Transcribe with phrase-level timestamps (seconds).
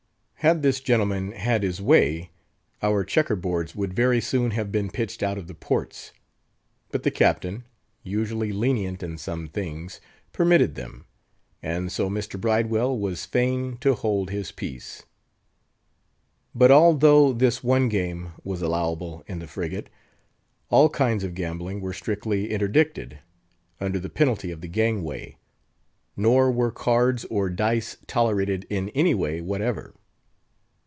[0.43, 2.31] Had this gentleman had his way,
[2.81, 6.13] our checker boards would very soon have been pitched out of the ports.
[6.89, 11.05] But the Captain—usually lenient in some things—permitted them,
[11.61, 12.41] and so Mr.
[12.41, 15.03] Bridewell was fain to hold his peace.
[16.55, 19.91] But, although this one game was allowable in the frigate,
[20.71, 23.19] all kinds of gambling were strictly interdicted,
[23.79, 25.37] under the penalty of the gangway;
[26.17, 29.93] nor were cards or dice tolerated in any way whatever.